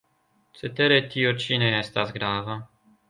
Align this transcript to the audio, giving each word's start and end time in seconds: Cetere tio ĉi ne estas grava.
Cetere 0.61 0.97
tio 1.11 1.33
ĉi 1.43 1.59
ne 1.65 1.69
estas 1.83 2.15
grava. 2.17 2.57